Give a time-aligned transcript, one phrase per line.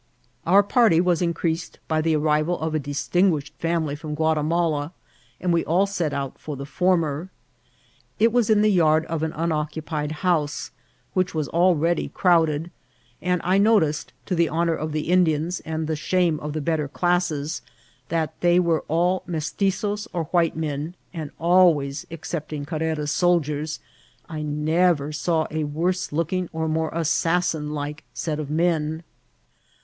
[0.47, 4.93] Our party was increased by the arrival of a distinguished iioLmily firom Quatimala,
[5.39, 7.29] and we all set out for the former.
[8.17, 10.71] It was in the yard of an unoccupied house,
[11.13, 12.71] which was al ready crowded;
[13.21, 16.61] and I noticed, to the honour of the In dians and the shame of the
[16.61, 17.61] better classes,
[18.09, 23.79] that they wer^ all Mestitzoes or white men, and, always except ing Carrera's soldiers,
[24.27, 29.03] I never saw a worse looking or more assassin like set of men.